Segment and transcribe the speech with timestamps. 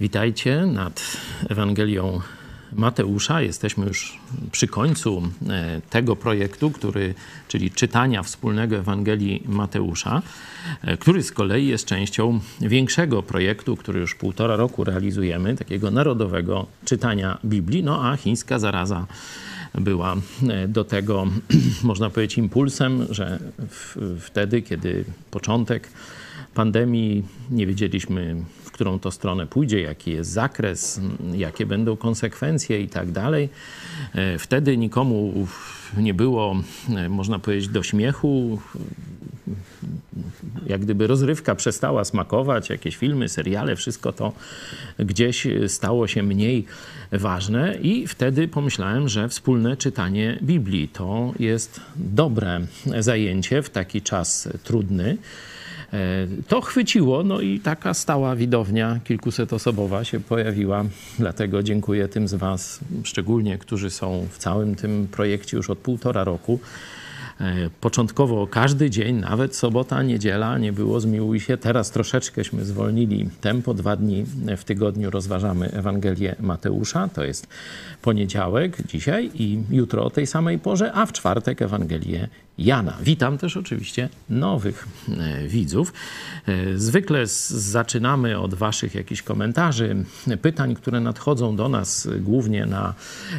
[0.00, 1.16] Witajcie nad
[1.48, 2.20] Ewangelią
[2.72, 3.42] Mateusza.
[3.42, 4.18] Jesteśmy już
[4.52, 7.14] przy końcu e, tego projektu, który,
[7.48, 10.22] czyli czytania wspólnego Ewangelii Mateusza,
[10.82, 16.66] e, który z kolei jest częścią większego projektu, który już półtora roku realizujemy, takiego narodowego
[16.84, 17.82] czytania Biblii.
[17.82, 19.06] No a chińska zaraza
[19.74, 20.16] była
[20.48, 21.26] e, do tego,
[21.82, 25.88] można powiedzieć, impulsem, że w, wtedy, kiedy początek
[26.54, 28.36] pandemii nie wiedzieliśmy,
[28.80, 31.00] którą to stronę pójdzie, jaki jest zakres,
[31.32, 33.48] jakie będą konsekwencje i tak dalej.
[34.14, 35.46] E, wtedy nikomu
[35.96, 36.56] nie było,
[36.96, 38.58] e, można powiedzieć, do śmiechu.
[40.66, 44.32] Jak gdyby rozrywka przestała smakować, jakieś filmy, seriale, wszystko to
[44.98, 46.64] gdzieś stało się mniej
[47.12, 52.60] ważne, i wtedy pomyślałem, że wspólne czytanie Biblii to jest dobre
[52.98, 55.16] zajęcie w taki czas trudny.
[55.92, 60.84] E, to chwyciło, no i taka stała widownia kilkusetosobowa się pojawiła.
[61.18, 66.24] Dlatego dziękuję tym z Was, szczególnie którzy są w całym tym projekcie już od półtora
[66.24, 66.60] roku.
[67.40, 71.56] E, początkowo każdy dzień, nawet sobota, niedziela, nie było zmiłuj się.
[71.56, 73.74] Teraz troszeczkęśmy zwolnili tempo.
[73.74, 74.24] Dwa dni
[74.56, 77.08] w tygodniu rozważamy Ewangelię Mateusza.
[77.08, 77.46] To jest
[78.02, 82.28] poniedziałek dzisiaj i jutro o tej samej porze, a w czwartek Ewangelię
[82.60, 82.96] Jana.
[83.02, 85.92] Witam też oczywiście nowych e, widzów.
[86.46, 90.04] E, zwykle zaczynamy od Waszych jakichś komentarzy,
[90.42, 92.94] pytań, które nadchodzą do nas głównie na,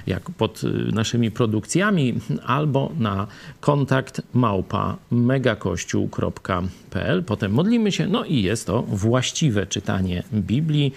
[0.08, 3.28] jak pod e, naszymi produkcjami albo na
[3.60, 7.24] kontakt małpa megakościół.pl.
[7.24, 10.94] Potem modlimy się, no i jest to właściwe czytanie Biblii.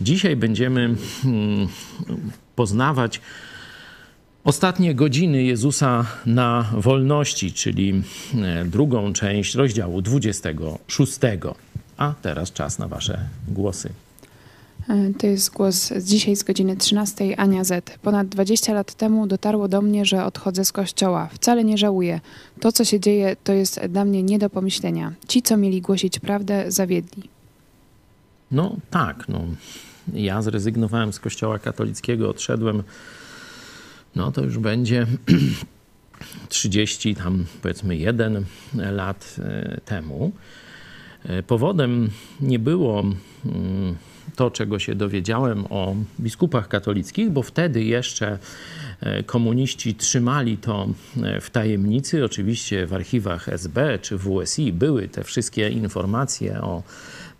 [0.00, 1.68] Dzisiaj będziemy hmm,
[2.56, 3.20] poznawać
[4.44, 8.02] Ostatnie godziny Jezusa na wolności, czyli
[8.34, 11.18] e, drugą część rozdziału 26.
[11.96, 13.90] A teraz czas na Wasze głosy.
[14.88, 17.98] E, to jest głos dzisiaj z godziny 13 Ania Z.
[18.02, 21.28] Ponad 20 lat temu dotarło do mnie, że odchodzę z kościoła.
[21.32, 22.20] Wcale nie żałuję.
[22.60, 25.12] To, co się dzieje, to jest dla mnie nie do pomyślenia.
[25.28, 27.22] Ci, co mieli głosić prawdę, zawiedli.
[28.50, 29.40] No tak, no.
[30.14, 32.82] Ja zrezygnowałem z kościoła katolickiego, odszedłem
[34.16, 35.06] no to już będzie
[36.48, 40.32] 30 tam powiedzmy 1 lat e, temu.
[41.24, 43.96] E, powodem nie było mm,
[44.36, 48.38] to, czego się dowiedziałem o biskupach katolickich, bo wtedy jeszcze
[49.00, 50.88] e, komuniści trzymali to
[51.40, 52.24] w tajemnicy.
[52.24, 56.82] Oczywiście w archiwach SB czy WSI były te wszystkie informacje o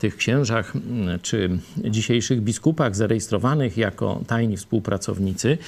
[0.03, 0.73] tych księżach
[1.23, 5.59] czy dzisiejszych biskupach zarejestrowanych jako tajni współpracownicy.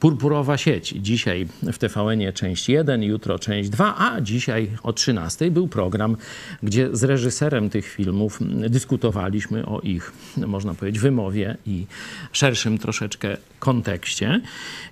[0.00, 0.94] Purpurowa sieć.
[0.98, 6.16] Dzisiaj w tvn część 1, jutro część 2, a dzisiaj o 13 był program,
[6.62, 8.38] gdzie z reżyserem tych filmów
[8.68, 11.86] dyskutowaliśmy o ich, można powiedzieć, wymowie i
[12.32, 14.40] szerszym troszeczkę kontekście.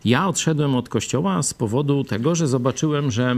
[0.05, 3.37] Ja odszedłem od kościoła z powodu tego, że zobaczyłem, że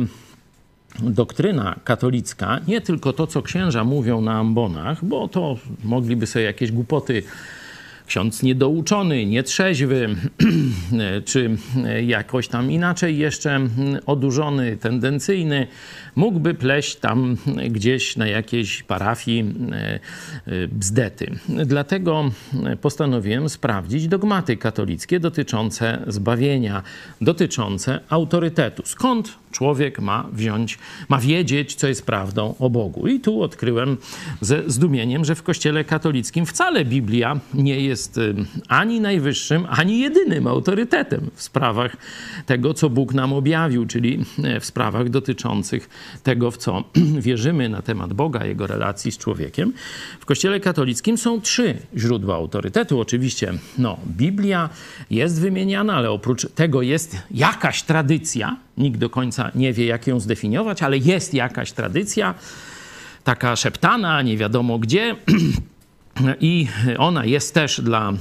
[1.02, 6.72] doktryna katolicka, nie tylko to, co księża mówią na ambonach, bo to mogliby sobie jakieś
[6.72, 7.22] głupoty
[8.06, 10.16] ksiądz niedouczony, nietrzeźwy,
[11.24, 11.56] czy
[12.06, 13.60] jakoś tam inaczej jeszcze
[14.06, 15.66] odurzony, tendencyjny,
[16.16, 17.36] mógłby pleść tam
[17.70, 19.40] gdzieś na jakiejś parafii
[19.72, 20.00] e,
[20.46, 21.30] e, bzdety.
[21.48, 22.30] Dlatego
[22.80, 26.82] postanowiłem sprawdzić dogmaty katolickie dotyczące zbawienia,
[27.20, 28.82] dotyczące autorytetu.
[28.86, 30.78] Skąd człowiek ma wziąć,
[31.08, 33.06] ma wiedzieć, co jest prawdą o Bogu.
[33.06, 33.96] I tu odkryłem
[34.40, 38.34] ze zdumieniem, że w Kościele katolickim wcale Biblia nie jest y,
[38.68, 41.96] ani najwyższym, ani jedynym autorytetem w sprawach
[42.46, 45.88] tego, co Bóg nam objawił, czyli e, w sprawach dotyczących
[46.22, 46.84] tego, w co
[47.26, 49.72] wierzymy na temat Boga, jego relacji z człowiekiem.
[50.20, 53.00] W Kościele katolickim są trzy źródła autorytetu.
[53.00, 54.68] Oczywiście, no, Biblia
[55.10, 60.20] jest wymieniana, ale oprócz tego jest jakaś tradycja, nikt do końca nie wie, jak ją
[60.20, 62.34] zdefiniować, ale jest jakaś tradycja,
[63.24, 65.16] taka szeptana, nie wiadomo gdzie.
[66.40, 66.68] I
[66.98, 68.14] ona jest też dla e,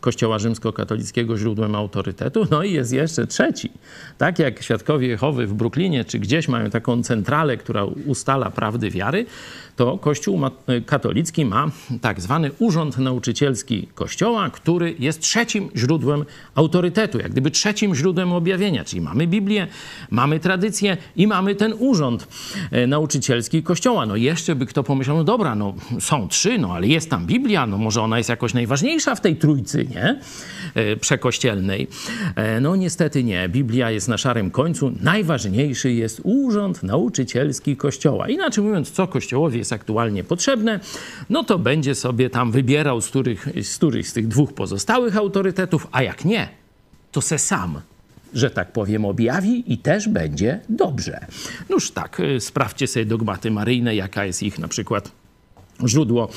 [0.00, 2.46] Kościoła rzymskokatolickiego źródłem autorytetu.
[2.50, 3.70] No i jest jeszcze trzeci.
[4.18, 9.26] Tak jak świadkowie Jehowy w Brooklynie czy gdzieś mają taką centralę, która ustala prawdy wiary,
[9.76, 10.40] to Kościół
[10.86, 16.24] katolicki ma tak zwany Urząd Nauczycielski Kościoła, który jest trzecim źródłem
[16.54, 18.84] autorytetu, jak gdyby trzecim źródłem objawienia.
[18.84, 19.66] Czyli mamy Biblię,
[20.10, 22.28] mamy tradycję i mamy ten Urząd
[22.70, 24.06] e, Nauczycielski Kościoła.
[24.06, 27.26] No jeszcze by kto pomyślał, no dobra, no są trzy, no ale jest tam tam
[27.26, 30.20] Biblia, no może ona jest jakoś najważniejsza w tej trójcy, nie?
[30.74, 31.88] E, przekościelnej.
[32.36, 33.48] E, no niestety nie.
[33.48, 34.92] Biblia jest na szarym końcu.
[35.00, 38.28] Najważniejszy jest urząd nauczycielski Kościoła.
[38.28, 40.80] Inaczej mówiąc, co Kościołowi jest aktualnie potrzebne,
[41.30, 45.86] no to będzie sobie tam wybierał z których z, których z tych dwóch pozostałych autorytetów,
[45.92, 46.48] a jak nie,
[47.12, 47.80] to se sam
[48.34, 51.26] że tak powiem, objawi i też będzie dobrze.
[51.68, 55.19] Noż tak, y, sprawdźcie sobie dogmaty maryjne, jaka jest ich na przykład
[55.86, 56.28] źródło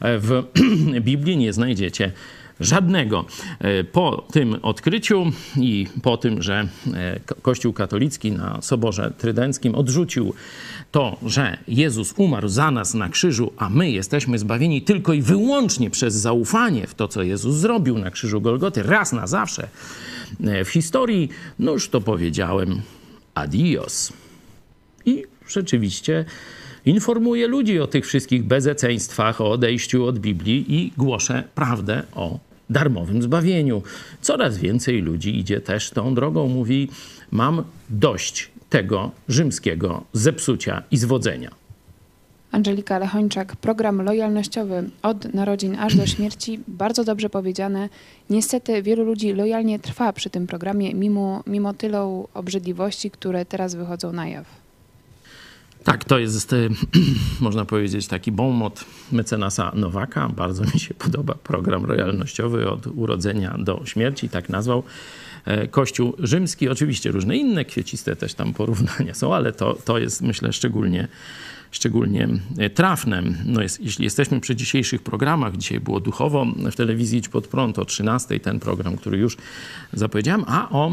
[0.00, 0.42] e, w
[1.00, 2.12] Biblii, nie znajdziecie
[2.60, 3.24] żadnego.
[3.58, 10.34] E, po tym odkryciu i po tym, że e, Kościół katolicki na Soborze Trydenckim odrzucił
[10.92, 15.90] to, że Jezus umarł za nas na krzyżu, a my jesteśmy zbawieni tylko i wyłącznie
[15.90, 19.68] przez zaufanie w to, co Jezus zrobił na krzyżu Golgoty, raz na zawsze
[20.64, 21.28] w historii,
[21.58, 22.80] no już to powiedziałem,
[23.34, 24.12] adios.
[25.06, 26.24] I rzeczywiście
[26.88, 32.38] informuję ludzi o tych wszystkich bezeceństwach, o odejściu od Biblii i głoszę prawdę o
[32.70, 33.82] darmowym zbawieniu.
[34.20, 36.88] Coraz więcej ludzi idzie też tą drogą, mówi:
[37.30, 41.50] Mam dość tego rzymskiego zepsucia i zwodzenia.
[42.52, 47.88] Angelika Lechończak, program lojalnościowy od narodzin aż do śmierci, bardzo dobrze powiedziane.
[48.30, 54.12] Niestety wielu ludzi lojalnie trwa przy tym programie, mimo, mimo tylu obrzydliwości, które teraz wychodzą
[54.12, 54.67] na jaw.
[55.84, 56.54] Tak, to jest,
[57.40, 60.28] można powiedzieć, taki bonmot mecenasa Nowaka.
[60.28, 64.82] Bardzo mi się podoba program lojalnościowy od urodzenia do śmierci, tak nazwał.
[65.44, 70.22] E, Kościół rzymski, oczywiście różne inne kwieciste też tam porównania są, ale to, to jest
[70.22, 71.08] myślę szczególnie
[71.70, 72.28] szczególnie
[72.58, 73.22] e, trafne.
[73.44, 77.78] No jest, jeśli jesteśmy przy dzisiejszych programach, dzisiaj było duchowo w telewizji Idź Pod Prąd
[77.78, 79.36] o 13 ten program, który już
[79.92, 80.92] zapowiedziałem, a o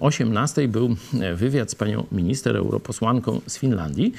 [0.00, 4.12] 18 mm, był e, wywiad z panią minister, europosłanką z Finlandii,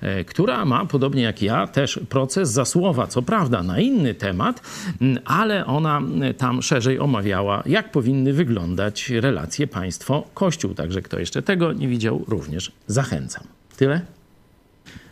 [0.00, 4.62] e, która ma, podobnie jak ja, też proces za słowa, co prawda na inny temat,
[5.00, 6.02] mm, ale ona
[6.38, 10.74] tam szerzej omawiała, jak powinny wyglądać relacje państwo-kościół.
[10.74, 13.44] Także kto jeszcze tego nie widział, również zachęcam.
[13.76, 14.13] Tyle?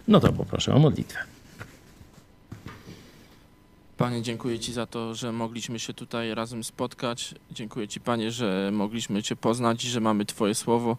[0.09, 1.19] No to poproszę o modlitwę.
[3.97, 7.35] Panie, dziękuję Ci za to, że mogliśmy się tutaj razem spotkać.
[7.51, 10.97] Dziękuję Ci, Panie, że mogliśmy Cię poznać i że mamy Twoje słowo.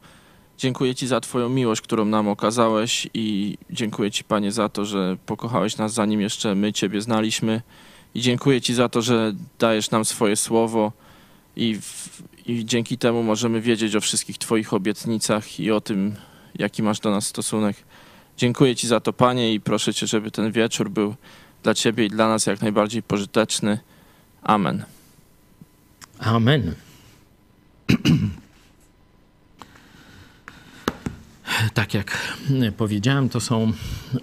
[0.57, 5.17] Dziękuję Ci za Twoją miłość, którą nam okazałeś i dziękuję Ci, Panie, za to, że
[5.25, 7.61] pokochałeś nas zanim jeszcze my Ciebie znaliśmy.
[8.15, 10.91] I dziękuję Ci za to, że dajesz nam swoje słowo
[11.55, 16.15] i, w, i dzięki temu możemy wiedzieć o wszystkich Twoich obietnicach i o tym,
[16.55, 17.75] jaki masz do nas stosunek.
[18.38, 21.15] Dziękuję Ci za to, Panie, i proszę Cię, żeby ten wieczór był
[21.63, 23.80] dla Ciebie i dla nas jak najbardziej pożyteczny.
[24.44, 24.83] Amen.
[26.19, 26.75] Amen.
[31.74, 32.38] Tak jak
[32.77, 33.74] powiedziałem, to są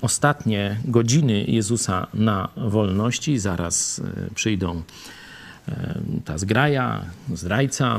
[0.00, 3.38] ostatnie godziny Jezusa na wolności.
[3.38, 4.82] Zaraz e, przyjdą
[5.68, 7.04] e, ta zgraja,
[7.34, 7.98] zdrajca,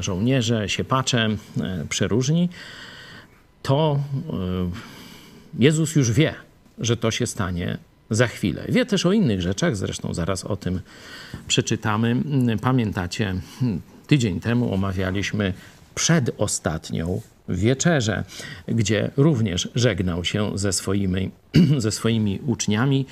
[0.00, 1.28] żołnierze, siepacze,
[1.60, 2.48] e, przeróżni.
[3.62, 4.00] To
[5.58, 6.34] Jezus już wie,
[6.78, 7.78] że to się stanie
[8.10, 8.64] za chwilę.
[8.68, 10.80] Wie też o innych rzeczach, zresztą zaraz o tym
[11.48, 12.16] przeczytamy.
[12.62, 13.34] Pamiętacie,
[14.06, 15.54] tydzień temu omawialiśmy
[15.94, 18.24] przedostatnią wieczerzę,
[18.68, 21.30] gdzie również żegnał się ze swoimi,
[21.78, 23.06] ze swoimi uczniami,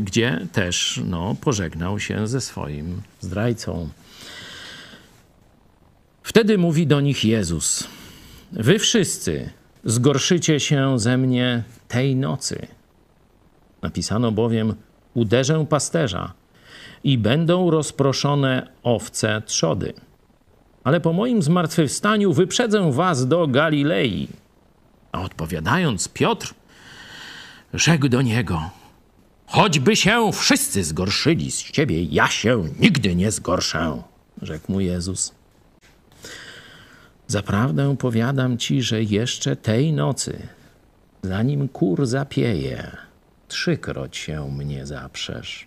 [0.00, 3.88] gdzie też no, pożegnał się ze swoim zdrajcą.
[6.22, 7.88] Wtedy mówi do nich Jezus:
[8.52, 9.50] Wy wszyscy
[9.84, 12.66] zgorszycie się ze mnie tej nocy.
[13.82, 14.74] Napisano bowiem:
[15.14, 16.32] Uderzę pasterza
[17.04, 19.92] i będą rozproszone owce trzody.
[20.84, 24.28] Ale po moim zmartwychwstaniu wyprzedzę was do Galilei.
[25.12, 26.54] A odpowiadając, Piotr
[27.74, 28.70] rzekł do niego:
[29.46, 34.02] Choćby się wszyscy zgorszyli z ciebie, ja się nigdy nie zgorszę,
[34.42, 35.41] rzekł mu Jezus.
[37.32, 40.48] Zaprawdę powiadam ci, że jeszcze tej nocy,
[41.22, 42.96] zanim kur zapieje,
[43.48, 45.66] trzykroć się mnie zaprzesz.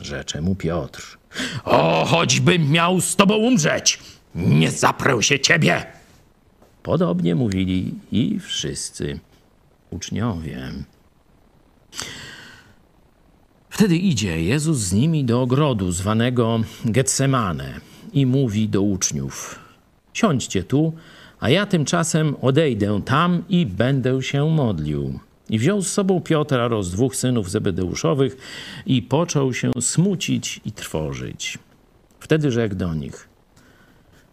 [0.00, 1.18] Rzecze mu Piotr.
[1.64, 3.98] O, choćbym miał z tobą umrzeć,
[4.34, 5.86] nie zaprę się ciebie.
[6.82, 9.20] Podobnie mówili i wszyscy
[9.90, 10.72] uczniowie.
[13.70, 17.80] Wtedy idzie Jezus z nimi do ogrodu zwanego Getsemane
[18.12, 19.69] i mówi do uczniów:
[20.12, 20.92] Siądźcie tu,
[21.40, 25.18] a ja tymczasem odejdę tam i będę się modlił.
[25.50, 28.36] I wziął z sobą Piotra oraz dwóch synów Zebedeuszowych
[28.86, 31.58] i począł się smucić i trwożyć.
[32.20, 33.28] Wtedy rzekł do nich: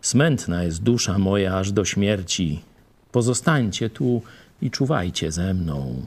[0.02, 2.60] Smętna jest dusza moja aż do śmierci.
[3.12, 4.22] Pozostańcie tu
[4.62, 6.06] i czuwajcie ze mną.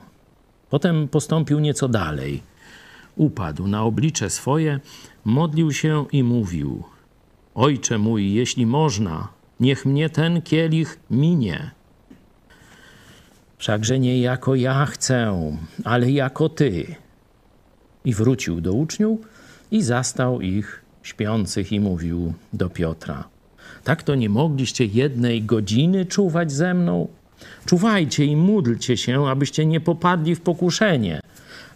[0.71, 2.43] Potem postąpił nieco dalej.
[3.17, 4.81] upadł na oblicze swoje,
[5.25, 6.85] modlił się i mówił:
[7.55, 9.29] Ojcze mój, jeśli można,
[9.61, 11.71] niech mnie ten kielich minie.
[13.59, 15.35] Wszakże nie jako ja chcę,
[15.85, 16.95] ale jako ty.
[18.05, 19.21] I wrócił do uczniów
[19.71, 23.25] i zastał ich śpiących i mówił do Piotra:
[23.85, 27.09] Tak to nie mogliście jednej godziny czuwać ze mną?
[27.67, 31.21] Czuwajcie i módlcie się, abyście nie popadli w pokuszenie.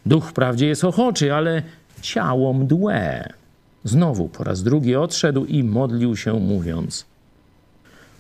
[0.06, 1.62] Duch wprawdzie jest ochoczy, ale
[2.00, 3.32] ciało mdłe.
[3.84, 7.06] Znowu po raz drugi odszedł i modlił się, mówiąc: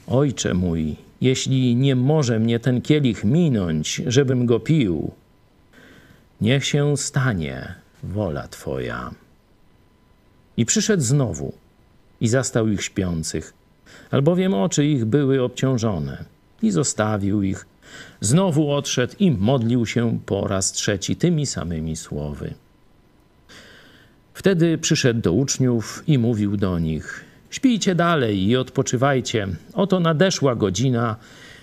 [0.06, 5.10] Ojcze mój, jeśli nie może mnie ten kielich minąć, żebym go pił,
[6.40, 9.14] niech się stanie wola Twoja.
[10.56, 11.52] I przyszedł znowu
[12.20, 13.52] i zastał ich śpiących,
[14.10, 16.24] albowiem oczy ich były obciążone,
[16.62, 17.66] i zostawił ich.
[18.20, 22.54] Znowu odszedł i modlił się po raz trzeci tymi samymi słowy.
[24.34, 29.48] Wtedy przyszedł do uczniów i mówił do nich: Śpijcie dalej i odpoczywajcie.
[29.74, 31.16] Oto nadeszła godzina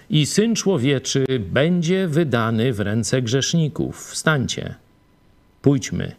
[0.10, 4.10] i syn człowieczy będzie wydany w ręce grzeszników.
[4.12, 4.75] Wstańcie,
[5.62, 6.15] pójdźmy.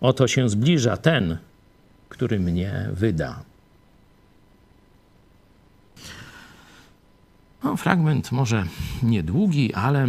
[0.00, 1.38] Oto się zbliża ten,
[2.08, 3.42] który mnie wyda.
[7.64, 8.64] No, fragment może
[9.02, 10.08] niedługi, ale,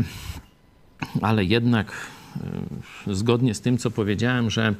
[1.21, 1.91] ale jednak
[3.07, 4.75] e, zgodnie z tym, co powiedziałem, że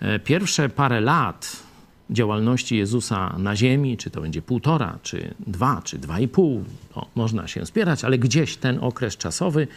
[0.00, 1.69] e, pierwsze parę lat
[2.10, 6.64] działalności Jezusa na ziemi, czy to będzie półtora, czy dwa, czy dwa i pół,
[7.14, 9.68] można się spierać, ale gdzieś ten okres czasowy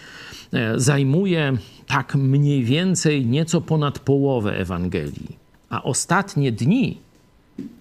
[0.54, 5.44] e, zajmuje tak mniej więcej nieco ponad połowę Ewangelii.
[5.70, 6.98] A ostatnie dni,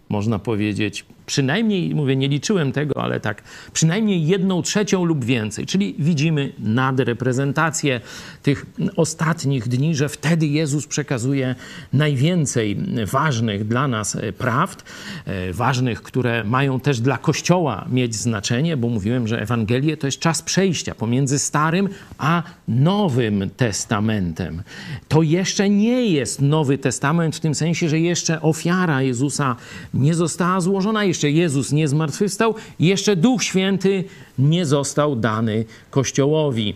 [0.08, 5.66] można powiedzieć, przynajmniej, mówię, nie liczyłem tego, ale tak, przynajmniej jedną trzecią lub więcej.
[5.66, 8.00] Czyli widzimy nadreprezentację
[8.42, 11.54] tych ostatnich dni, że wtedy Jezus przekazuje
[11.92, 12.76] najwięcej
[13.06, 14.84] ważnych dla nas e, prawd,
[15.26, 20.18] e, ważnych, które mają też dla Kościoła mieć znaczenie, bo mówiłem, że Ewangelie to jest
[20.18, 21.88] czas przejścia pomiędzy Starym
[22.18, 24.62] a Nowym Testamentem.
[25.08, 29.56] To jeszcze nie jest Nowy Testament w tym sensie, że jeszcze ofiara Jezusa
[29.94, 34.04] nie została złożona, jeszcze Jezus nie zmartwychwstał, jeszcze Duch Święty
[34.38, 36.74] nie został dany Kościołowi.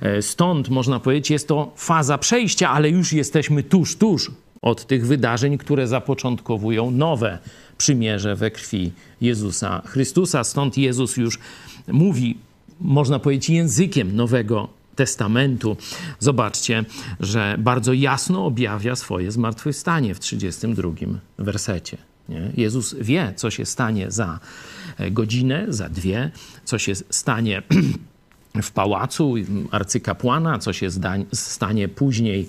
[0.00, 4.30] E, stąd można powiedzieć, jest to faza przejścia, ale już jesteśmy tuż, tuż
[4.62, 7.38] od tych wydarzeń, które zapoczątkowują nowe
[7.78, 10.44] przymierze we krwi Jezusa Chrystusa.
[10.44, 11.38] Stąd Jezus już
[11.88, 12.38] mówi,
[12.80, 15.76] można powiedzieć, językiem Nowego Testamentu.
[16.18, 16.84] Zobaczcie,
[17.20, 20.90] że bardzo jasno objawia swoje zmartwychwstanie w 32
[21.38, 21.98] wersecie.
[22.28, 22.52] Nie?
[22.56, 24.40] Jezus wie, co się stanie za
[24.98, 26.30] e, godzinę, za dwie,
[26.64, 27.62] co się stanie
[28.62, 29.34] w pałacu
[29.70, 30.88] arcykapłana, co się
[31.32, 32.48] stanie później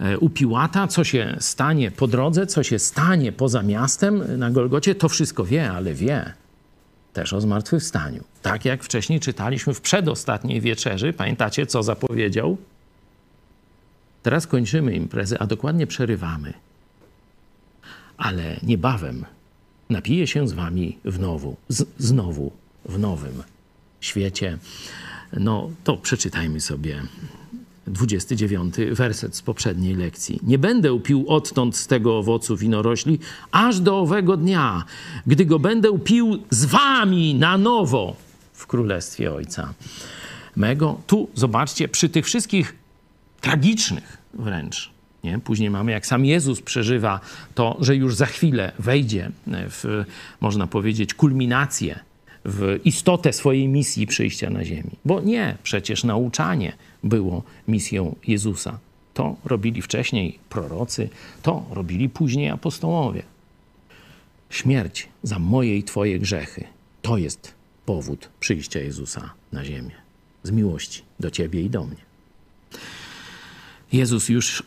[0.00, 4.94] e, u Piłata, co się stanie po drodze, co się stanie poza miastem na Golgocie,
[4.94, 6.32] to wszystko wie, ale wie
[7.12, 8.24] też o zmartwychwstaniu.
[8.42, 12.56] Tak jak wcześniej czytaliśmy w przedostatniej wieczerzy, pamiętacie, co zapowiedział?
[14.22, 16.52] Teraz kończymy imprezę, a dokładnie przerywamy
[18.16, 19.24] ale niebawem
[19.90, 22.52] napiję się z wami w nowu, z, znowu
[22.84, 23.42] w nowym
[24.00, 24.58] świecie.
[25.32, 27.02] No to przeczytajmy sobie
[27.86, 30.40] 29 werset z poprzedniej lekcji.
[30.42, 33.18] Nie będę upił odtąd z tego owocu winorośli,
[33.50, 34.84] aż do owego dnia,
[35.26, 38.16] gdy go będę pił z wami na nowo
[38.52, 39.74] w Królestwie Ojca
[40.56, 41.00] mego.
[41.06, 42.76] Tu, zobaczcie, przy tych wszystkich
[43.40, 44.95] tragicznych wręcz
[45.26, 45.38] nie?
[45.38, 47.20] Później mamy, jak sam Jezus przeżywa
[47.54, 50.04] to, że już za chwilę wejdzie w,
[50.40, 52.00] można powiedzieć, kulminację,
[52.44, 54.90] w istotę swojej misji przyjścia na ziemi.
[55.04, 58.78] Bo nie, przecież nauczanie było misją Jezusa.
[59.14, 61.08] To robili wcześniej prorocy,
[61.42, 63.22] to robili później apostołowie.
[64.50, 66.64] Śmierć za moje i Twoje grzechy
[67.02, 67.54] to jest
[67.86, 69.94] powód przyjścia Jezusa na ziemię.
[70.42, 72.06] Z miłości do Ciebie i do mnie.
[73.92, 74.62] Jezus już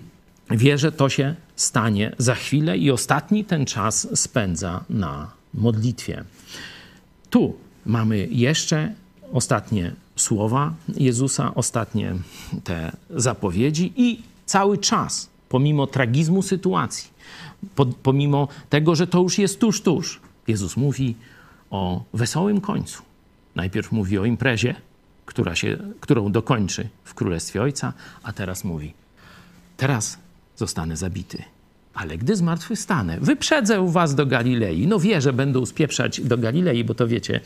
[0.50, 6.24] wie, że to się stanie za chwilę i ostatni ten czas spędza na modlitwie.
[7.30, 8.94] Tu mamy jeszcze
[9.32, 12.14] ostatnie słowa Jezusa, ostatnie
[12.64, 17.10] te zapowiedzi i cały czas, pomimo tragizmu sytuacji,
[18.02, 21.16] pomimo tego, że to już jest tuż, tuż, Jezus mówi
[21.70, 23.02] o wesołym końcu.
[23.54, 24.74] Najpierw mówi o imprezie,
[25.26, 28.94] która się, którą dokończy w Królestwie Ojca, a teraz mówi:
[29.76, 30.18] Teraz
[30.56, 31.42] zostanę zabity.
[31.94, 34.86] Ale gdy zmartwychwstanę, wyprzedzę was do Galilei.
[34.86, 37.40] No wie, że będą spieprzać do Galilei, bo to wiecie,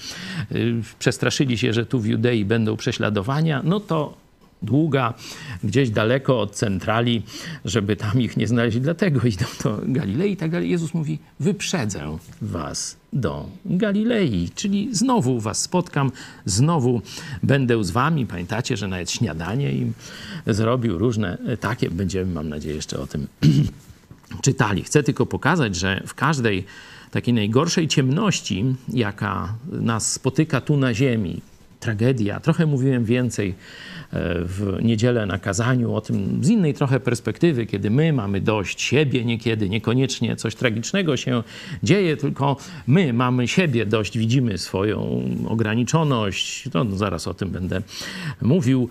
[0.50, 3.62] yy, przestraszyli się, że tu w Judei będą prześladowania.
[3.64, 4.16] No to
[4.62, 5.14] długa,
[5.64, 7.22] gdzieś daleko od centrali,
[7.64, 10.70] żeby tam ich nie znaleźć, dlatego idą do Galilei i tak dalej.
[10.70, 16.12] Jezus mówi, wyprzedzę was do Galilei, czyli znowu was spotkam,
[16.44, 17.02] znowu
[17.42, 18.26] będę z wami.
[18.26, 19.92] Pamiętacie, że nawet śniadanie im
[20.46, 21.90] zrobił, różne takie.
[21.90, 23.26] Będziemy, mam nadzieję, jeszcze o tym
[24.42, 24.82] czytali.
[24.82, 26.64] Chcę tylko pokazać, że w każdej
[27.10, 31.40] takiej najgorszej ciemności, jaka nas spotyka tu na ziemi,
[31.80, 32.40] tragedia.
[32.40, 33.54] Trochę mówiłem więcej
[34.12, 39.24] w niedzielę na kazaniu o tym z innej trochę perspektywy, kiedy my mamy dość siebie
[39.24, 41.42] niekiedy, niekoniecznie coś tragicznego się
[41.82, 46.68] dzieje, tylko my mamy siebie dość, widzimy swoją ograniczoność.
[46.74, 47.82] No, zaraz o tym będę
[48.42, 48.88] mówił.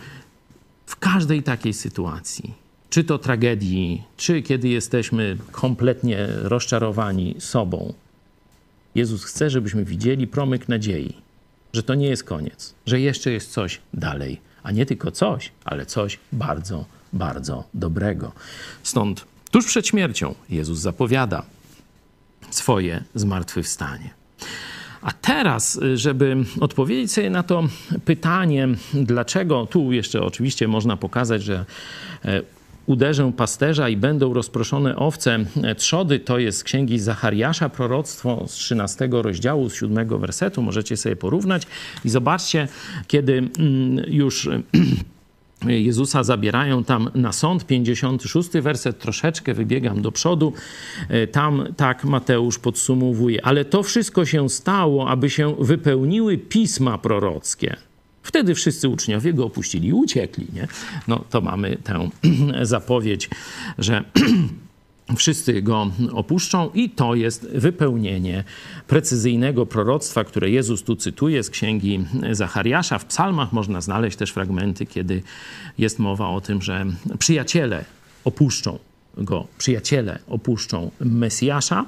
[0.85, 2.53] W każdej takiej sytuacji,
[2.89, 7.93] czy to tragedii, czy kiedy jesteśmy kompletnie rozczarowani sobą,
[8.95, 11.27] Jezus chce, żebyśmy widzieli promyk nadziei
[11.73, 15.85] że to nie jest koniec, że jeszcze jest coś dalej, a nie tylko coś, ale
[15.85, 18.31] coś bardzo, bardzo dobrego.
[18.83, 21.43] Stąd tuż przed śmiercią Jezus zapowiada
[22.49, 24.09] swoje zmartwychwstanie.
[25.01, 27.63] A teraz, żeby odpowiedzieć sobie na to
[28.05, 31.65] pytanie, dlaczego, tu jeszcze oczywiście można pokazać, że
[32.25, 32.41] e,
[32.87, 35.39] uderzę pasterza i będą rozproszone owce
[35.77, 36.19] trzody.
[36.19, 40.61] To jest z księgi Zachariasza, proroctwo z 13 rozdziału, z 7 wersetu.
[40.61, 41.63] Możecie sobie porównać
[42.05, 42.67] i zobaczcie,
[43.07, 44.49] kiedy mm, już
[45.65, 50.53] Jezusa zabierają tam na sąd, 56 werset, troszeczkę wybiegam do przodu.
[51.31, 57.86] Tam tak Mateusz podsumowuje, ale to wszystko się stało, aby się wypełniły pisma prorockie.
[58.27, 60.47] Wtedy wszyscy uczniowie go opuścili i uciekli.
[60.53, 60.67] Nie?
[61.07, 62.09] No to mamy tę
[62.61, 63.29] zapowiedź,
[63.77, 64.03] że
[65.17, 68.43] wszyscy go opuszczą, i to jest wypełnienie
[68.87, 72.99] precyzyjnego proroctwa, które Jezus tu cytuje z księgi Zachariasza.
[72.99, 75.21] W psalmach można znaleźć też fragmenty, kiedy
[75.77, 76.85] jest mowa o tym, że
[77.19, 77.85] przyjaciele
[78.23, 78.79] opuszczą
[79.17, 81.85] go, przyjaciele opuszczą Mesjasza.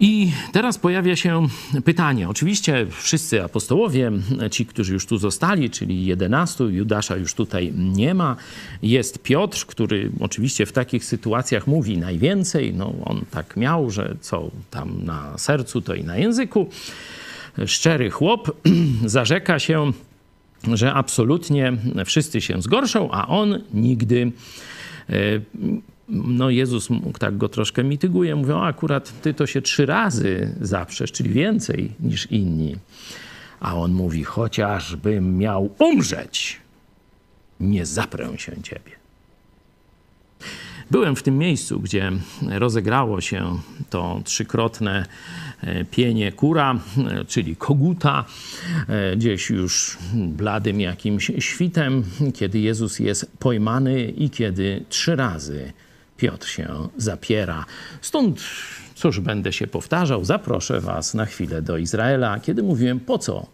[0.00, 1.46] I teraz pojawia się
[1.84, 2.28] pytanie.
[2.28, 4.12] Oczywiście wszyscy apostołowie,
[4.50, 8.36] ci, którzy już tu zostali, czyli 11, Judasza już tutaj nie ma.
[8.82, 12.74] Jest Piotr, który oczywiście w takich sytuacjach mówi najwięcej.
[12.74, 16.68] No, on tak miał, że co tam na sercu, to i na języku.
[17.66, 18.56] Szczery chłop
[19.04, 19.92] zarzeka się,
[20.74, 21.72] że absolutnie
[22.04, 24.32] wszyscy się zgorszą, a on nigdy
[25.10, 25.14] e,
[26.08, 31.30] no Jezus tak go troszkę mityguje, mówią, akurat ty to się trzy razy zaprzesz, czyli
[31.30, 32.76] więcej niż inni.
[33.60, 36.60] A on mówi, chociażbym miał umrzeć,
[37.60, 38.98] nie zaprę się ciebie.
[40.90, 43.58] Byłem w tym miejscu, gdzie rozegrało się
[43.90, 45.06] to trzykrotne
[45.60, 46.74] e, pienie kura,
[47.10, 48.24] e, czyli koguta,
[48.88, 55.72] e, gdzieś już bladym jakimś świtem, kiedy Jezus jest pojmany i kiedy trzy razy
[56.18, 57.64] Piotr się zapiera.
[58.00, 58.40] Stąd,
[58.94, 63.46] cóż, będę się powtarzał, zaproszę Was na chwilę do Izraela, kiedy mówiłem po co,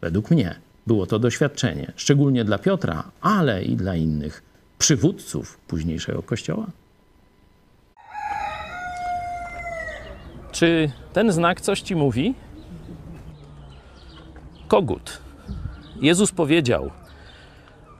[0.00, 0.54] według mnie,
[0.86, 4.42] było to doświadczenie, szczególnie dla Piotra, ale i dla innych
[4.78, 6.66] przywódców późniejszego kościoła.
[10.52, 12.34] Czy ten znak coś ci mówi?
[14.68, 15.20] Kogut.
[16.00, 16.90] Jezus powiedział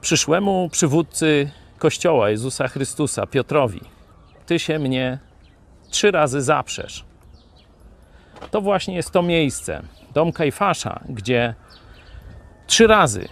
[0.01, 3.81] przyszłemu przywódcy Kościoła Jezusa Chrystusa, Piotrowi:
[4.51, 5.19] ty się mnie
[5.89, 7.05] trzy razy zaprzesz.
[8.51, 9.81] To właśnie jest to miejsce,
[10.13, 11.55] dom Kajfasza, gdzie
[12.67, 13.27] trzy razy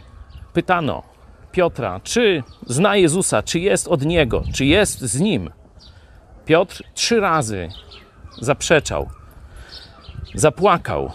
[0.54, 1.04] pytano
[1.52, 5.50] Piotra, czy zna Jezusa, czy jest od Niego, czy jest z Nim.
[6.46, 7.70] Piotr trzy razy
[8.42, 9.10] zaprzeczał,
[10.36, 11.12] zapłakał.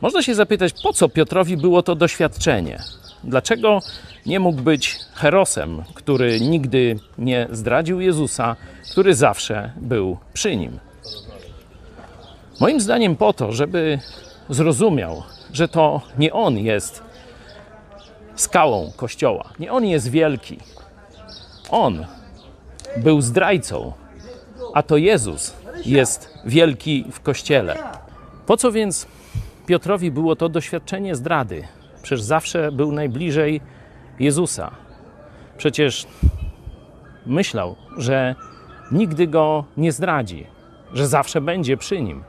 [0.00, 2.78] Można się zapytać, po co Piotrowi było to doświadczenie?
[3.24, 3.80] Dlaczego
[4.26, 8.56] nie mógł być herosem, który nigdy nie zdradził Jezusa,
[8.90, 10.78] który zawsze był przy nim?
[12.60, 13.98] Moim zdaniem po to, żeby
[14.48, 17.02] zrozumiał, że to nie on jest
[18.36, 20.58] skałą kościoła, nie on jest wielki.
[21.70, 22.06] On
[22.96, 23.92] był zdrajcą,
[24.74, 25.54] a to Jezus
[25.86, 27.76] jest wielki w kościele.
[28.46, 29.06] Po co więc
[29.66, 31.64] Piotrowi było to doświadczenie zdrady?
[32.04, 33.60] Przecież zawsze był najbliżej
[34.18, 34.70] Jezusa.
[35.56, 36.06] Przecież
[37.26, 38.34] myślał, że
[38.92, 40.46] nigdy go nie zdradzi,
[40.92, 42.24] że zawsze będzie przy nim.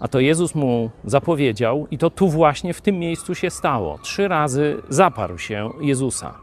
[0.00, 3.98] A to Jezus mu zapowiedział, i to tu właśnie w tym miejscu się stało.
[3.98, 6.34] Trzy razy zaparł się Jezusa,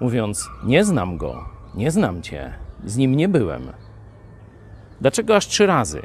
[0.00, 2.54] mówiąc: Nie znam go, nie znam cię,
[2.84, 3.62] z nim nie byłem.
[5.00, 6.02] Dlaczego aż trzy razy?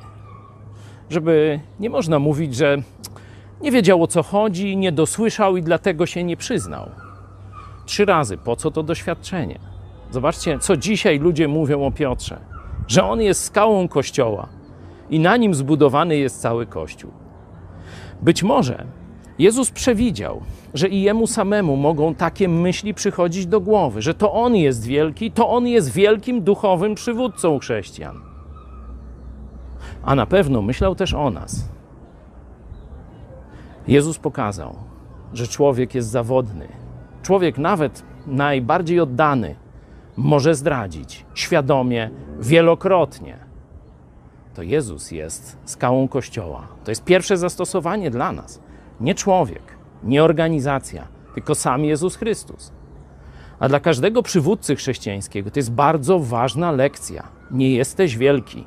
[1.10, 2.78] Żeby nie można mówić, że
[3.62, 6.90] nie wiedział o co chodzi, nie dosłyszał i dlatego się nie przyznał.
[7.86, 8.38] trzy razy.
[8.38, 9.60] Po co to doświadczenie?
[10.12, 12.40] Zobaczcie, co dzisiaj ludzie mówią o Piotrze.
[12.88, 14.48] Że on jest skałą kościoła
[15.10, 17.12] i na nim zbudowany jest cały kościół.
[18.22, 18.86] Być może
[19.40, 20.42] Jezus przewidział,
[20.74, 25.32] że i jemu samemu mogą takie myśli przychodzić do głowy, że to on jest wielki,
[25.32, 28.22] to on jest wielkim duchowym przywódcą chrześcijan.
[30.04, 31.70] A na pewno myślał też o nas.
[33.88, 34.76] Jezus pokazał,
[35.34, 36.68] że człowiek jest zawodny.
[37.24, 39.56] Człowiek, nawet najbardziej oddany,
[40.18, 43.38] może zdradzić świadomie, wielokrotnie.
[44.54, 46.68] To Jezus jest skałą Kościoła.
[46.84, 48.62] To jest pierwsze zastosowanie dla nas.
[49.00, 49.64] Nie człowiek,
[50.04, 52.72] nie organizacja, tylko sam Jezus Chrystus.
[53.60, 57.28] A dla każdego przywódcy chrześcijańskiego to jest bardzo ważna lekcja.
[57.52, 58.66] Nie jesteś wielki.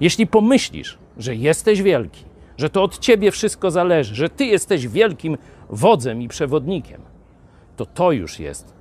[0.00, 2.24] Jeśli pomyślisz, że jesteś wielki,
[2.58, 5.38] że to od ciebie wszystko zależy, że ty jesteś wielkim
[5.70, 7.02] wodzem i przewodnikiem,
[7.76, 8.74] to to już jest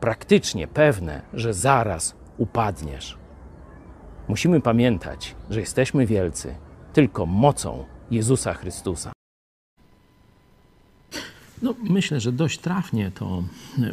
[0.00, 3.18] praktycznie pewne, że zaraz upadniesz.
[4.28, 6.54] Musimy pamiętać, że jesteśmy wielcy
[6.92, 9.13] tylko mocą Jezusa Chrystusa.
[11.64, 13.42] No, myślę, że dość trafnie to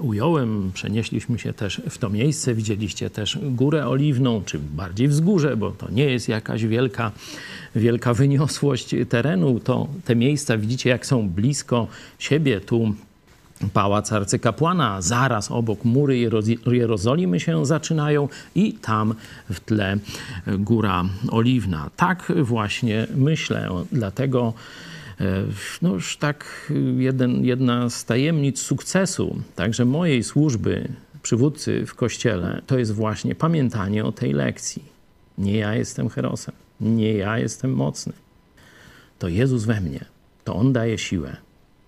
[0.01, 0.71] ująłem.
[0.73, 2.53] Przenieśliśmy się też w to miejsce.
[2.53, 7.12] Widzieliście też Górę Oliwną, czy bardziej wzgórze, bo to nie jest jakaś wielka,
[7.75, 9.60] wielka wyniosłość terenu.
[9.60, 11.88] To te miejsca widzicie, jak są blisko
[12.19, 12.62] siebie.
[12.62, 12.93] Tu
[13.73, 16.29] Pałac Arcykapłana, zaraz obok mury
[16.71, 19.13] Jerozolimy się zaczynają i tam
[19.49, 19.97] w tle
[20.47, 21.89] Góra Oliwna.
[21.95, 24.53] Tak właśnie myślę, dlatego
[25.81, 30.88] no już tak jeden, jedna z tajemnic sukcesu także mojej służby
[31.23, 34.84] przywódcy w kościele to jest właśnie pamiętanie o tej lekcji.
[35.38, 38.13] Nie ja jestem herosem, nie ja jestem mocny.
[39.19, 40.05] To Jezus we mnie,
[40.43, 41.38] to On daje siłę.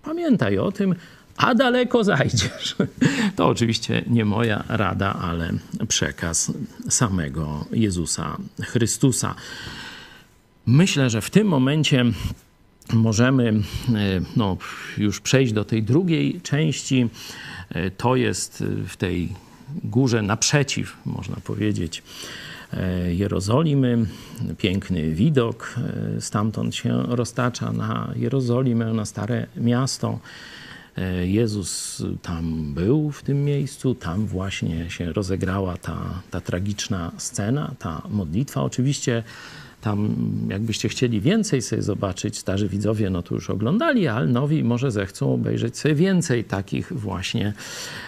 [0.02, 0.94] Pamiętaj o tym,
[1.36, 2.76] a daleko zajdziesz.
[3.36, 5.52] To oczywiście nie moja rada, ale
[5.88, 6.52] przekaz
[6.88, 9.34] samego Jezusa Chrystusa.
[10.66, 12.04] Myślę, że w tym momencie
[12.92, 14.56] możemy e, no,
[14.98, 17.08] już przejść do tej drugiej części.
[17.70, 19.28] E, to jest w tej
[19.84, 22.02] górze naprzeciw, można powiedzieć,
[22.72, 24.06] e, Jerozolimy.
[24.58, 25.74] Piękny widok
[26.20, 30.18] stamtąd się roztacza na Jerozolimę, na Stare Miasto.
[31.24, 38.02] Jezus tam był w tym miejscu, tam właśnie się rozegrała ta, ta tragiczna scena, ta
[38.10, 38.62] modlitwa.
[38.62, 39.22] Oczywiście
[39.84, 40.14] tam,
[40.48, 45.34] jakbyście chcieli więcej sobie zobaczyć, starzy widzowie no to już oglądali, ale nowi może zechcą
[45.34, 47.52] obejrzeć sobie więcej takich właśnie,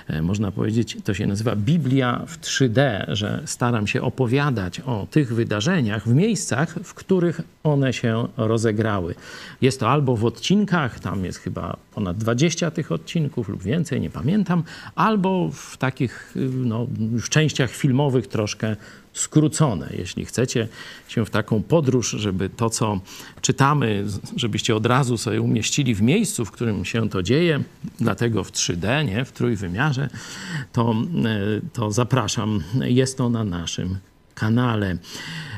[0.08, 5.34] e, można powiedzieć, to się nazywa Biblia w 3D, że staram się opowiadać o tych
[5.34, 9.14] wydarzeniach w miejscach, w których one się rozegrały.
[9.60, 14.10] Jest to albo w odcinkach, tam jest chyba ponad 20 tych odcinków lub więcej, nie
[14.10, 14.62] pamiętam,
[14.94, 18.76] albo w takich no, już częściach filmowych troszkę
[19.16, 19.88] skrócone.
[19.98, 20.68] Jeśli chcecie
[21.08, 23.00] się w taką podróż, żeby to, co
[23.40, 24.04] czytamy,
[24.36, 27.62] żebyście od razu sobie umieścili w miejscu, w którym się to dzieje,
[28.00, 30.08] dlatego w 3D, nie, w trójwymiarze,
[30.72, 32.62] to, e, to zapraszam.
[32.80, 33.98] Jest to na naszym
[34.34, 34.96] kanale.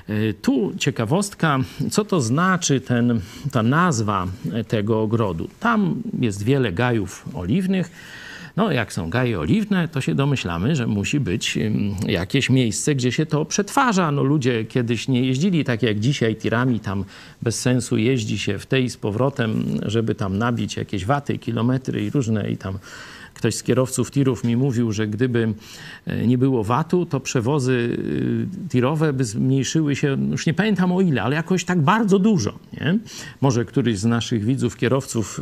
[0.08, 1.58] E, tu ciekawostka,
[1.90, 3.20] co to znaczy ten,
[3.52, 4.26] ta nazwa
[4.68, 5.48] tego ogrodu.
[5.60, 7.90] Tam jest wiele gajów oliwnych
[8.58, 11.58] no, jak są gaje oliwne, to się domyślamy, że musi być
[12.06, 14.12] jakieś miejsce, gdzie się to przetwarza.
[14.12, 17.04] No, ludzie kiedyś nie jeździli tak jak dzisiaj tirami, tam
[17.42, 22.10] bez sensu jeździ się w tej z powrotem, żeby tam nabić jakieś waty, kilometry i
[22.10, 22.78] różne i tam
[23.38, 25.54] Ktoś z kierowców tirów mi mówił, że gdyby
[26.06, 27.98] e, nie było VAT-u, to przewozy
[28.64, 32.58] e, tirowe by zmniejszyły się, już nie pamiętam o ile, ale jakoś tak bardzo dużo.
[32.72, 32.98] Nie?
[33.40, 35.40] Może któryś z naszych widzów, kierowców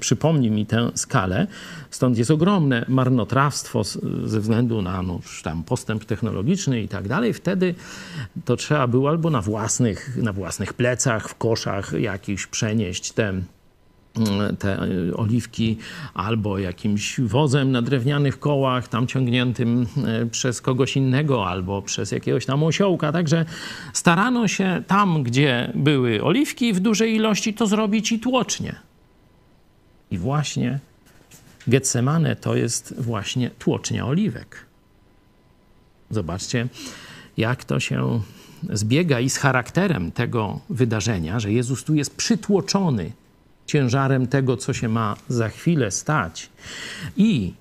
[0.00, 1.46] przypomni mi tę skalę.
[1.90, 3.84] Stąd jest ogromne marnotrawstwo
[4.24, 7.32] ze względu na no, tam postęp technologiczny i tak dalej.
[7.32, 7.74] Wtedy
[8.44, 13.32] to trzeba było albo na własnych, na własnych plecach, w koszach jakiś przenieść te
[14.58, 14.78] te
[15.16, 15.76] oliwki
[16.14, 22.46] albo jakimś wozem na drewnianych kołach, tam ciągniętym e, przez kogoś innego albo przez jakiegoś
[22.46, 23.12] tam osiołka.
[23.12, 23.44] Także
[23.92, 28.76] starano się tam, gdzie były oliwki w dużej ilości, to zrobić i tłocznie.
[30.10, 30.78] I właśnie
[31.66, 34.66] Getsemane to jest właśnie tłocznia oliwek.
[36.10, 36.68] Zobaczcie,
[37.36, 38.20] jak to się
[38.70, 43.12] zbiega i z charakterem tego wydarzenia, że Jezus tu jest przytłoczony
[43.66, 46.50] ciężarem tego, co się ma za chwilę stać.
[47.16, 47.54] I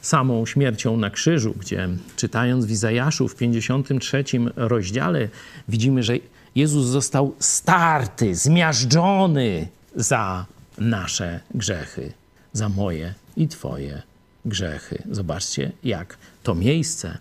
[0.00, 4.24] samą śmiercią na krzyżu, gdzie czytając w Izajaszu w 53
[4.56, 5.28] rozdziale
[5.68, 6.14] widzimy, że
[6.54, 10.46] Jezus został starty, zmiażdżony za
[10.78, 12.12] nasze grzechy,
[12.52, 14.02] za moje i Twoje
[14.44, 15.02] grzechy.
[15.10, 17.18] Zobaczcie, jak to miejsce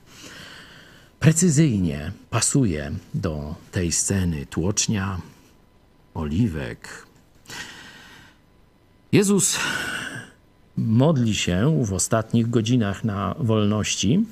[1.20, 5.22] precyzyjnie pasuje do tej sceny tłocznia,
[6.14, 7.06] oliwek.
[9.14, 9.60] Jezus
[10.78, 14.26] modli się w ostatnich godzinach na wolności.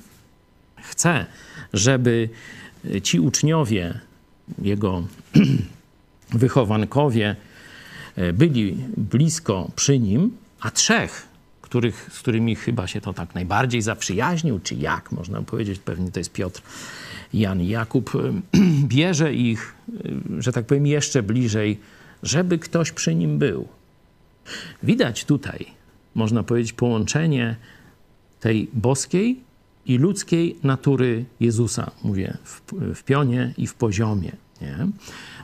[0.76, 1.26] Chce,
[1.72, 2.28] żeby
[3.02, 4.00] ci uczniowie,
[4.62, 5.02] jego
[6.42, 7.36] wychowankowie
[8.34, 11.28] byli blisko przy nim, a trzech,
[11.60, 16.20] których, z którymi chyba się to tak najbardziej zaprzyjaźnił, czy jak można powiedzieć, pewnie to
[16.20, 16.62] jest Piotr,
[17.34, 18.10] Jan i Jakub,
[18.84, 19.74] bierze ich,
[20.38, 21.80] że tak powiem, jeszcze bliżej,
[22.22, 23.68] żeby ktoś przy nim był.
[24.82, 25.66] Widać tutaj,
[26.14, 27.56] można powiedzieć, połączenie
[28.40, 29.40] tej boskiej
[29.86, 32.60] i ludzkiej natury Jezusa, mówię, w,
[32.94, 34.32] w pionie i w poziomie.
[34.60, 34.86] Nie?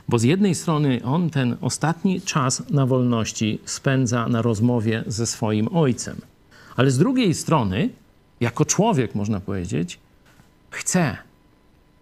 [0.09, 5.67] Bo z jednej strony on ten ostatni czas na wolności spędza na rozmowie ze swoim
[5.75, 6.21] ojcem,
[6.75, 7.89] ale z drugiej strony,
[8.39, 9.99] jako człowiek, można powiedzieć,
[10.69, 11.17] chce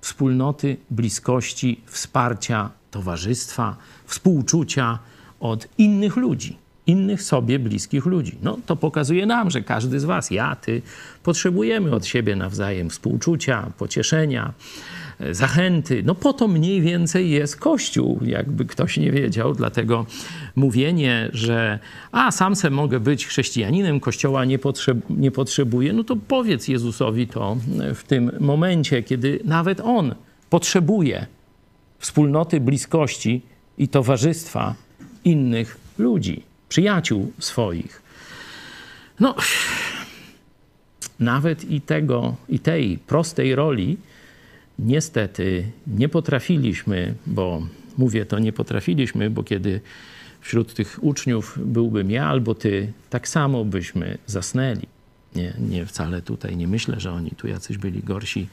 [0.01, 4.99] wspólnoty, bliskości, wsparcia, towarzystwa, współczucia
[5.39, 8.37] od innych ludzi innych sobie bliskich ludzi.
[8.43, 10.81] No to pokazuje nam, że każdy z Was, ja, Ty,
[11.23, 14.53] potrzebujemy od siebie nawzajem współczucia, pocieszenia,
[15.19, 16.03] e, zachęty.
[16.05, 19.53] No po to mniej więcej jest Kościół, jakby ktoś nie wiedział.
[19.53, 20.05] Dlatego
[20.55, 21.79] mówienie, że
[22.11, 27.27] a sam se mogę być chrześcijaninem, Kościoła nie, potrzeb nie potrzebuję, no to powiedz Jezusowi
[27.27, 27.57] to
[27.95, 30.15] w tym momencie, kiedy nawet On
[30.49, 31.25] potrzebuje
[31.99, 33.41] wspólnoty, bliskości
[33.77, 34.75] i towarzystwa
[35.23, 38.01] innych ludzi przyjaciół swoich.
[39.19, 39.35] No,
[41.19, 43.97] nawet i tego, i tej prostej roli
[44.79, 49.81] niestety nie potrafiliśmy, bo mówię to nie potrafiliśmy, bo kiedy
[50.41, 54.87] wśród tych uczniów byłbym ja albo ty, tak samo byśmy zasnęli.
[55.35, 58.47] Nie, nie wcale tutaj nie myślę, że oni tu jacyś byli gorsi.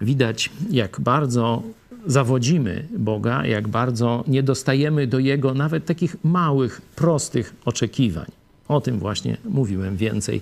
[0.00, 1.62] Widać, jak bardzo
[2.06, 8.26] zawodzimy Boga, jak bardzo nie dostajemy do Jego nawet takich małych, prostych oczekiwań.
[8.68, 10.40] O tym właśnie mówiłem więcej,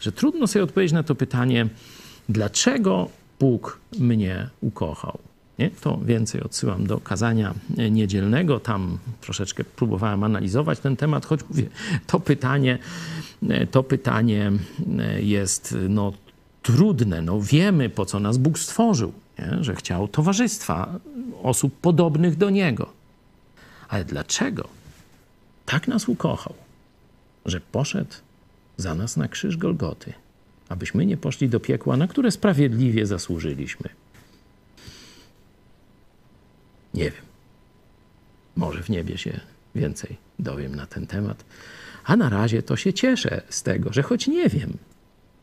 [0.00, 1.68] że trudno sobie odpowiedzieć na to pytanie,
[2.28, 3.08] dlaczego
[3.40, 5.18] Bóg mnie ukochał.
[5.58, 5.70] Nie?
[5.70, 7.54] To więcej odsyłam do kazania
[7.90, 8.60] niedzielnego.
[8.60, 11.66] Tam troszeczkę próbowałem analizować ten temat, choć mówię,
[12.06, 12.78] to pytanie,
[13.70, 14.52] to pytanie
[15.20, 16.12] jest no,
[16.62, 17.22] trudne.
[17.22, 19.64] No, wiemy, po co nas Bóg stworzył nie?
[19.64, 21.00] że chciał towarzystwa
[21.42, 22.92] osób podobnych do niego.
[23.88, 24.68] Ale dlaczego
[25.66, 26.54] tak nas ukochał,
[27.44, 28.14] że poszedł
[28.76, 30.12] za nas na krzyż Golgoty,
[30.68, 33.88] abyśmy nie poszli do piekła, na które sprawiedliwie zasłużyliśmy?
[36.94, 37.26] Nie wiem.
[38.56, 39.40] Może w niebie się
[39.74, 41.44] więcej dowiem na ten temat.
[42.04, 44.72] A na razie to się cieszę z tego, że choć nie wiem,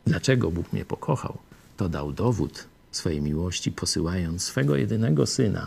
[0.06, 1.38] dlaczego Bóg mnie pokochał,
[1.76, 5.66] to dał dowód swej miłości, posyłając swego jedynego syna,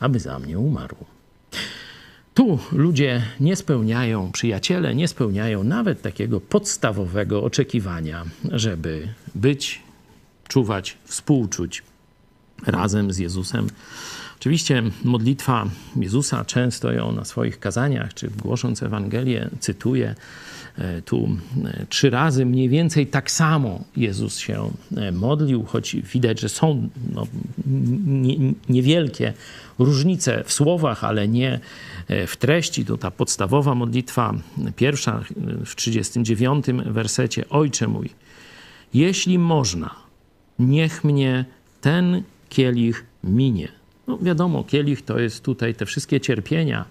[0.00, 0.96] aby za mnie umarł.
[2.34, 9.82] Tu ludzie nie spełniają, przyjaciele nie spełniają nawet takiego podstawowego oczekiwania, żeby być,
[10.48, 11.82] czuwać, współczuć
[12.66, 13.66] razem z Jezusem.
[14.40, 20.14] Oczywiście modlitwa Jezusa, często ją na swoich kazaniach czy głosząc Ewangelię cytuję.
[20.78, 26.40] E, tu e, trzy razy mniej więcej tak samo Jezus się e, modlił, choć widać,
[26.40, 27.26] że są no,
[28.06, 28.36] nie,
[28.68, 29.32] niewielkie
[29.78, 31.60] różnice w słowach, ale nie
[32.26, 32.84] w treści.
[32.84, 34.34] To ta podstawowa modlitwa,
[34.76, 35.22] pierwsza
[35.66, 37.48] w 39 wersecie.
[37.48, 38.10] Ojcze mój,
[38.94, 39.94] jeśli można,
[40.58, 41.44] niech mnie
[41.80, 43.79] ten kielich minie.
[44.10, 46.84] No wiadomo, kielich to jest tutaj te wszystkie cierpienia,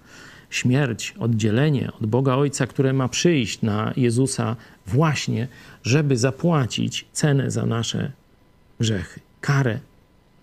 [0.50, 4.56] śmierć, oddzielenie od Boga Ojca, które ma przyjść na Jezusa
[4.86, 5.48] właśnie,
[5.82, 8.12] żeby zapłacić cenę za nasze
[8.80, 9.80] grzechy, karę,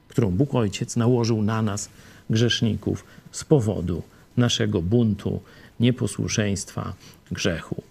[0.08, 1.90] którą Bóg Ojciec nałożył na nas,
[2.30, 4.04] grzeszników, z powodu
[4.38, 5.42] naszego buntu,
[5.80, 6.94] nieposłuszeństwa,
[7.32, 7.84] grzechu.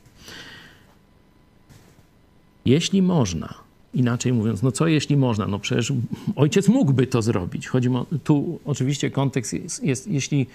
[2.64, 3.54] Jeśli można,
[3.94, 5.46] inaczej mówiąc, no co jeśli można?
[5.46, 5.92] No przecież
[6.36, 7.68] ojciec mógłby to zrobić.
[7.68, 10.46] Chodzi o, tu oczywiście kontekst jest, jest jeśli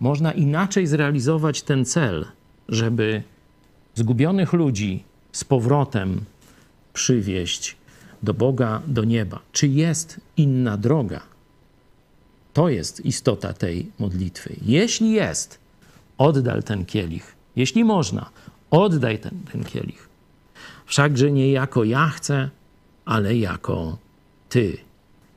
[0.00, 2.26] można inaczej zrealizować ten cel,
[2.68, 3.22] żeby
[3.94, 6.20] zgubionych ludzi z powrotem
[6.92, 7.76] przywieść
[8.22, 9.40] do Boga, do nieba.
[9.52, 11.20] Czy jest inna droga?
[12.52, 14.56] To jest istota tej modlitwy.
[14.62, 15.58] Jeśli jest,
[16.18, 17.34] oddal ten kielich.
[17.56, 18.30] Jeśli można,
[18.70, 20.08] oddaj ten, ten kielich.
[20.86, 22.50] Wszakże nie jako ja chcę,
[23.08, 23.98] ale jako
[24.48, 24.78] Ty.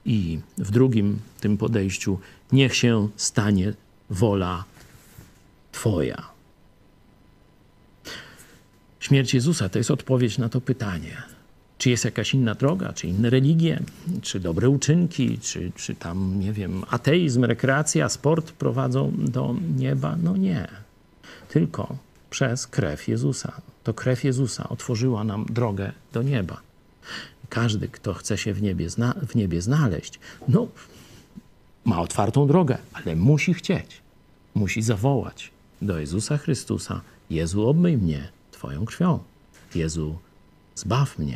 [0.06, 2.20] I w drugim tym podejściu
[2.52, 3.74] niech się stanie
[4.10, 4.64] wola
[5.72, 6.30] Twoja.
[9.00, 11.24] Śmierć Jezusa to jest odpowiedź na to pytanie.
[11.78, 13.80] Czy jest jakaś inna droga, czy inne religie,
[14.22, 20.16] czy dobre uczynki, czy, czy tam, nie wiem, ateizm, rekreacja, sport prowadzą do nieba?
[20.24, 20.68] No nie.
[21.50, 21.98] Tylko
[22.30, 23.62] przez krew Jezusa.
[23.84, 26.62] To krew Jezusa otworzyła nam drogę do nieba.
[27.52, 30.68] Każdy, kto chce się w niebie, zna- w niebie znaleźć, no,
[31.86, 34.02] ma otwartą drogę, ale musi chcieć.
[34.56, 39.20] Musi zawołać do Jezusa Chrystusa: Jezu, obmyj mnie Twoją krwią.
[39.76, 40.18] Jezu,
[40.76, 41.30] zbaw mnie.